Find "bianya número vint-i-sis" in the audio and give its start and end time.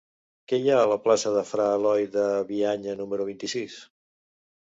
2.51-3.77